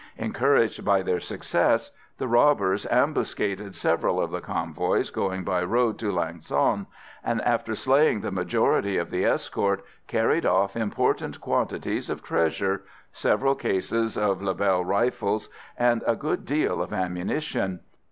Encouraged 0.17 0.83
by 0.83 1.03
their 1.03 1.19
success, 1.19 1.91
the 2.17 2.27
robbers 2.27 2.87
ambuscaded 2.87 3.75
several 3.75 4.19
of 4.19 4.31
the 4.31 4.41
convoys 4.41 5.11
going 5.11 5.43
by 5.43 5.61
road 5.61 5.99
to 5.99 6.11
Lang 6.11 6.39
son, 6.41 6.87
and, 7.23 7.39
after 7.43 7.75
slaying 7.75 8.21
the 8.21 8.31
majority 8.31 8.97
of 8.97 9.11
the 9.11 9.23
escort, 9.23 9.83
carried 10.07 10.43
off 10.43 10.75
important 10.75 11.39
quantities 11.39 12.09
of 12.09 12.23
treasure, 12.23 12.81
several 13.13 13.53
cases 13.53 14.17
of 14.17 14.41
Lebel 14.41 14.83
rifles 14.83 15.49
and 15.77 16.03
a 16.07 16.15
good 16.15 16.45
deal 16.45 16.81
of 16.81 16.91
ammunition. 16.91 17.81